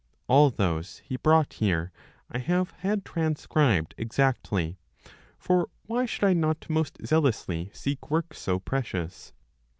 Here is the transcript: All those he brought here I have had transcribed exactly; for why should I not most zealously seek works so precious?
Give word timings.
All 0.27 0.49
those 0.49 0.97
he 1.05 1.15
brought 1.17 1.53
here 1.61 1.91
I 2.31 2.39
have 2.39 2.71
had 2.79 3.05
transcribed 3.05 3.93
exactly; 3.99 4.79
for 5.37 5.69
why 5.85 6.07
should 6.07 6.23
I 6.23 6.33
not 6.33 6.67
most 6.71 6.97
zealously 7.05 7.69
seek 7.71 8.09
works 8.09 8.39
so 8.39 8.57
precious? 8.57 9.31